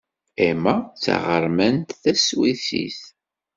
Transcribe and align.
Emma 0.47 0.75
d 0.81 0.85
taɣermant 1.03 1.97
taswisit. 2.03 3.01